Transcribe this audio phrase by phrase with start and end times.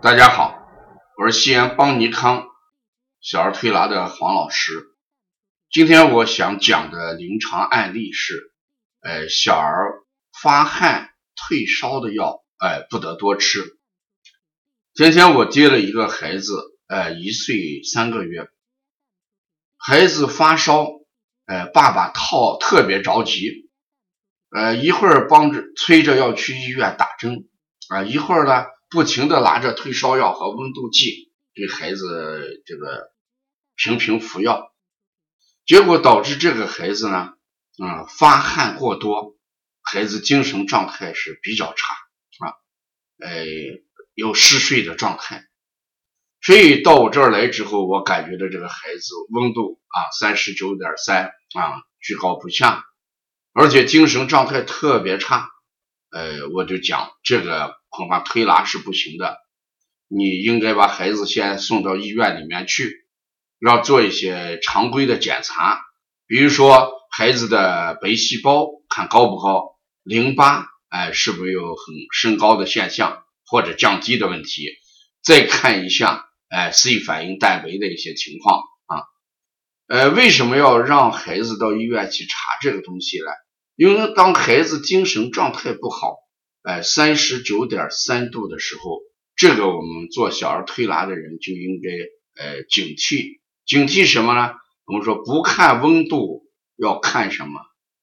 [0.00, 0.56] 大家好，
[1.16, 2.46] 我是西安邦尼康
[3.20, 4.70] 小儿推拿的黄老师。
[5.72, 8.52] 今天我想讲的临床案例是，
[9.00, 10.04] 呃，小儿
[10.40, 13.76] 发汗退烧的药，哎，不得多吃。
[14.94, 18.48] 今天我接了一个孩子，呃，一岁三个月，
[19.76, 20.86] 孩子发烧，
[21.46, 23.68] 呃，爸爸套特别着急，
[24.50, 27.48] 呃，一会儿帮着催着要去医院打针，
[27.88, 28.64] 啊，一会儿呢。
[28.90, 33.12] 不停的拿着退烧药和温度计给孩子这个
[33.76, 34.72] 频频服药，
[35.66, 37.34] 结果导致这个孩子呢，
[37.82, 39.36] 嗯，发汗过多，
[39.82, 41.94] 孩子精神状态是比较差
[42.38, 42.54] 啊，
[43.18, 43.44] 呃，
[44.14, 45.44] 有嗜睡的状态，
[46.40, 52.84] 所以到我这儿来之后，我感觉到这个孩子温度啊三十九点三啊居高不下，
[53.52, 55.50] 而且精神状态特别差。
[56.10, 59.38] 呃，我就讲这个恐怕推拿是不行的，
[60.06, 62.94] 你应该把孩子先送到医院里面去，
[63.58, 65.80] 要做一些常规的检查，
[66.28, 74.68] 比如说孩子的白细胞看高不高，淋巴哎是不是有很升高的现象或者降低的问题，
[75.24, 79.02] 再看一下哎 C 反应蛋白的一些情况啊，
[79.88, 83.26] 呃，为什么要让孩子到医院去查这个东西呢？
[83.74, 86.16] 因为当孩子精神状态不好，
[86.62, 89.00] 哎，三十九点三度的时候，
[89.36, 94.54] 这个我们做小儿推拿的人就应该呃警惕，警惕什么呢？
[94.84, 96.42] 我们说不看温度，
[96.76, 97.60] 要看什么？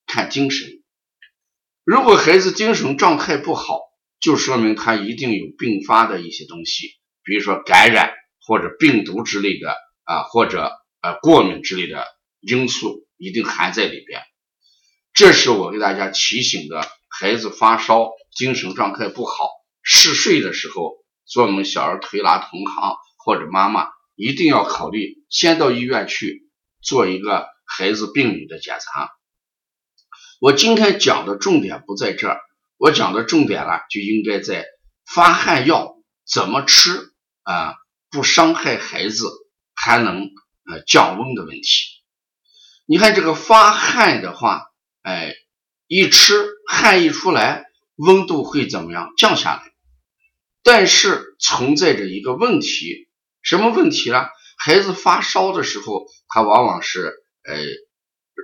[0.08, 0.70] 看精神。
[1.84, 3.80] 如果孩子精神状态不好，
[4.20, 6.88] 就说明他一定有并发的一些东西，
[7.24, 12.06] 比如说感染或者病毒之类的啊，或者呃过敏之类的
[12.40, 14.22] 因素，一定含在里边。
[15.14, 19.50] 这是我给大家提醒的，孩子发烧、精神状态不好、
[19.82, 26.50] 嗜睡的时候，做我们小儿推拿同行或者妈妈一定要考虑，先到医院去
[26.82, 29.12] 做一个孩子病理的检查。
[30.42, 32.42] 我今天讲的重点不在这儿，
[32.78, 34.66] 我讲的重点呢，就应该在
[35.06, 35.96] 发汗药
[36.30, 37.76] 怎么吃啊，
[38.12, 39.30] 不伤害孩子，
[39.74, 40.32] 还能
[40.70, 42.04] 呃降温的问题。
[42.86, 44.64] 你看这个发汗的话。
[45.08, 45.36] 哎，
[45.88, 46.34] 一吃
[46.68, 47.66] 汗一出来，
[47.96, 49.64] 温度会怎么样降下来？
[50.64, 53.08] 但是存在着一个问题，
[53.44, 54.26] 什么问题呢？
[54.58, 57.14] 孩子发烧的时候，他往往是
[57.44, 57.56] 呃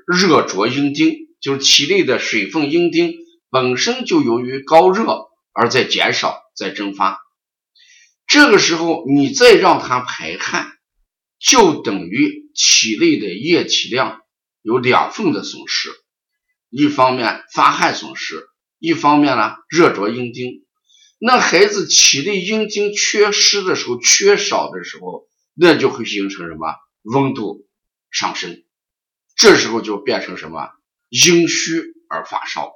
[0.06, 3.16] 热灼阴经，就是体内的水分阴经
[3.50, 7.19] 本身就由于高热而在减少，在蒸发。
[8.28, 10.73] 这个时候你再让他排汗，
[11.40, 14.22] 就等于体内的液体量
[14.62, 15.90] 有两份的损失。
[16.72, 18.48] 一方面发汗损失，
[18.80, 20.66] 一方面呢热灼阴经。
[21.20, 26.74] 那孩子体内阴经缺失的时候，缺少的时候，那就会形成什么
[27.04, 27.68] 温度
[28.09, 28.64] 上升，
[29.36, 30.72] 这时候就变成什么
[31.09, 32.72] 阴虚而发烧，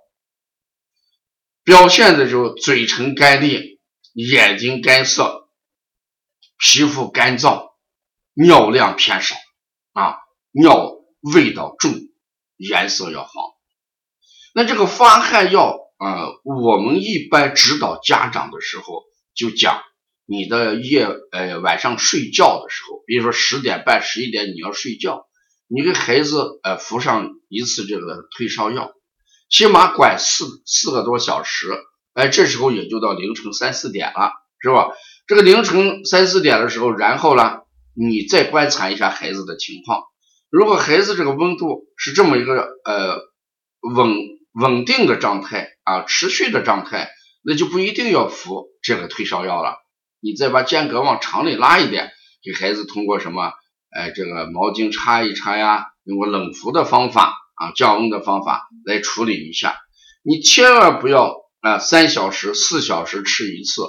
[1.63, 3.79] 表现的就嘴唇干裂、
[4.13, 5.49] 眼睛干涩、
[6.59, 7.69] 皮肤干燥、
[8.33, 9.35] 尿量偏少
[9.93, 10.17] 啊，
[10.51, 10.91] 尿
[11.33, 11.93] 味道重，
[12.57, 13.54] 颜色要黄。
[14.57, 19.03] 那这个发汗药啊，我们一般指导家长的时候
[19.35, 19.81] 就讲，
[20.25, 25.25] 你的夜呃晚上睡觉的时候，比如说十点半、十一点你要睡觉，
[25.67, 28.93] 你给孩子呃服上一次这个退烧药，
[29.49, 31.67] 起码管四四个多小时，
[32.13, 34.87] 哎，这时候也就到凌晨三四点了，是吧？
[35.27, 37.63] 这个凌晨三四点的时候，然后呢，
[37.93, 40.05] 你再观察一下孩子的情况，
[40.49, 43.17] 如果孩子这个温度是这么一个呃
[43.93, 44.15] 稳。
[44.55, 47.09] 稳定的状态啊，持续的状态，
[47.43, 49.75] 那就不一定要服这个退烧药了。
[50.21, 52.11] 你再把间隔往长里拉一点，
[52.41, 53.51] 给孩子通过什么？
[53.91, 59.77] 哎，这个毛巾擦一擦呀，用个冷敷的方法啊，降温的方法来处理一下。
[60.23, 63.83] 你千万不要啊，三小时、四小时吃一次。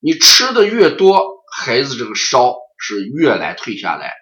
[0.00, 1.22] 你吃的越多，
[1.54, 4.12] 孩子这个烧是越来退下来，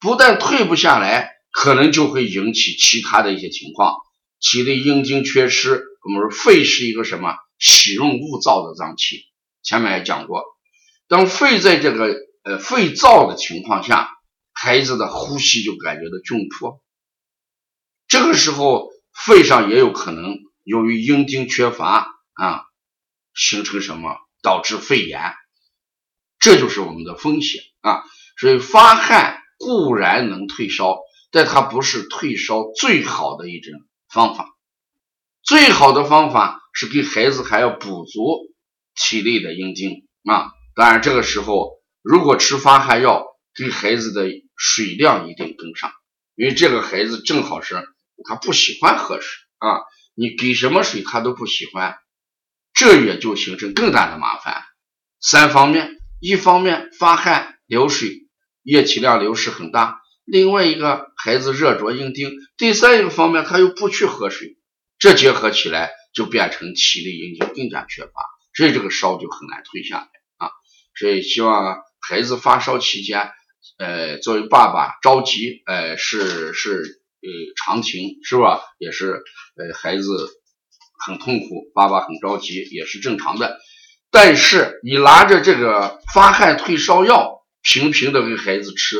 [0.00, 3.94] 不但退不下来，可能就会引起其他的一些情况。
[4.40, 7.34] 体内阴经缺失，我们说肺是一个什么？
[7.58, 9.24] 喜润恶燥的脏器，
[9.62, 10.44] 前面也讲过，
[11.08, 14.10] 当肺在这个呃肺燥的情况下，
[14.52, 16.82] 孩子的呼吸就感觉到窘迫，
[18.08, 22.64] 这个时候肺上也有可能由于阴经缺乏啊，
[23.34, 24.16] 形成什么？
[24.42, 25.32] 导致肺炎，
[26.38, 28.04] 这就是我们的风险啊。
[28.38, 30.98] 所以发汗固然能退烧，
[31.30, 33.72] 但它不是退烧最好的一种。
[34.16, 34.56] 方法
[35.42, 38.38] 最好的方法是给孩子还要补足
[38.94, 44.26] 体内的阴精啊，当然这个时候如果吃发汗药，给孩子的
[44.56, 45.92] 水量一定跟上，
[46.34, 47.74] 因为这个孩子正好是
[48.24, 49.28] 他不喜欢喝水
[49.58, 49.80] 啊，
[50.14, 51.98] 你给什么水他都不喜欢，
[52.72, 54.64] 这也就形成更大的麻烦。
[55.20, 55.90] 三方面，
[56.20, 58.28] 一方面发汗流水，
[58.62, 64.58] 液体量流失很大；另外一个孩子热着硬钉；第三一个方面他又不去喝水，
[64.98, 68.12] 这结合起来就变成体力营养更加缺乏，
[68.54, 70.50] 所以这个烧就很难退下来啊。
[70.94, 73.30] 所以希望孩子发烧期间。
[73.78, 78.60] 呃，作为爸爸着急，呃，是是呃常情，是吧？
[78.78, 79.24] 也是
[79.56, 80.06] 呃孩子
[81.04, 83.58] 很痛苦，爸爸很着急，也是正常的。
[84.12, 88.98] 但是你拿着这个发汗退烧药，频频的给孩子吃，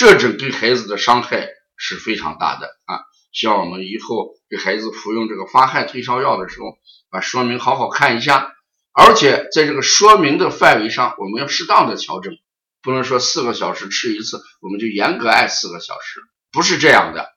[0.00, 3.04] 这种对孩子的伤害是非常大的啊！
[3.34, 6.78] 希望我们以后给孩子服用这个发汗退烧药的时候，
[7.10, 8.50] 把说明好好看一下，
[8.94, 12.32] 而且在这个说明的范围上，我们要适当的调整。
[12.80, 17.28] 不能说四个小时吃一次，我们就严格按四个小时，不是这样的。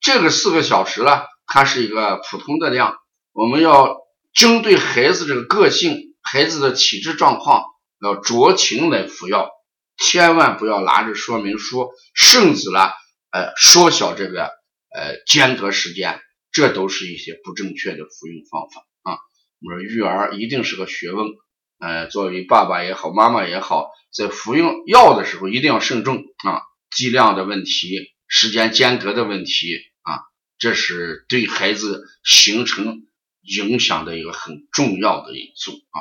[0.00, 2.94] 这个四个小时呢，它是一个普通的量，
[3.32, 3.96] 我们要
[4.32, 7.64] 针对孩子这个个性、孩子的体质状况，
[8.00, 9.50] 要酌情来服药，
[9.96, 12.80] 千万不要拿着说明书，甚至呢，
[13.30, 14.50] 呃，缩小这个
[14.94, 16.20] 呃间隔时间，
[16.52, 19.18] 这都是一些不正确的服用方法啊。
[19.60, 21.28] 我们说育儿一定是个学问。
[21.78, 30.22] 呃，作为爸爸也好，妈妈也好，在服用药的时候一定要慎重啊，剂量的问题、时间间隔的问题啊，
[30.58, 33.02] 这是对孩子形成
[33.42, 35.98] 影响的一个很重要的因素啊。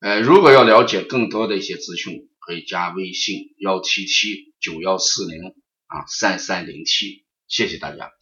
[0.00, 5.52] 呃，如果要了解更多的一些资讯，可以加微信幺七七九幺四零
[5.86, 8.15] 啊三三零七，谢谢大家。